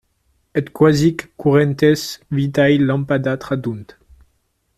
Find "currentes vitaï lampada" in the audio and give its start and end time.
1.37-3.33